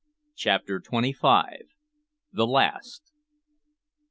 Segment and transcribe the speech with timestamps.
[0.35, 1.69] CHAPTER TWENTY FIVE.
[2.33, 3.11] THE LAST.